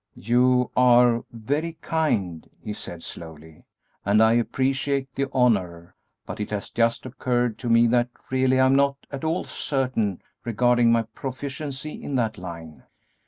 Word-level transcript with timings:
"You 0.17 0.71
are 0.75 1.23
very 1.31 1.73
kind," 1.73 2.49
he 2.59 2.73
said, 2.73 3.03
slowly, 3.03 3.65
"and 4.03 4.19
I 4.23 4.33
appreciate 4.33 5.13
the 5.13 5.27
honor; 5.31 5.93
but 6.25 6.39
it 6.39 6.49
has 6.49 6.71
just 6.71 7.05
occurred 7.05 7.59
to 7.59 7.69
me 7.69 7.85
that 7.85 8.09
really 8.31 8.59
I 8.59 8.65
am 8.65 8.75
not 8.75 8.95
at 9.11 9.23
all 9.23 9.43
certain 9.43 10.23
regarding 10.43 10.91
my 10.91 11.03
proficiency 11.03 12.01
in 12.01 12.15
that 12.15 12.39
line." 12.39 12.81